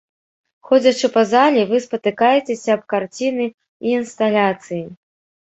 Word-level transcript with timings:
Ходзячы 0.69 1.07
па 1.17 1.21
зале, 1.33 1.61
вы 1.73 1.81
спатыкаецеся 1.83 2.71
аб 2.77 2.83
карціны 2.95 3.45
і 3.51 3.87
інсталяцыі. 4.01 4.83